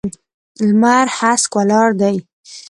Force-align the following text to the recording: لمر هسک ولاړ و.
لمر 0.67 1.05
هسک 1.17 1.51
ولاړ 1.57 1.89
و. 1.99 2.03